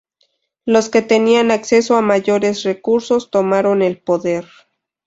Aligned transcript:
Los 0.65 0.89
que 0.89 1.03
tenían 1.03 1.51
acceso 1.51 1.95
a 1.95 2.01
mayores 2.01 2.63
recursos, 2.63 3.29
tomaron 3.29 3.83
el 3.83 3.99
poder. 4.01 4.45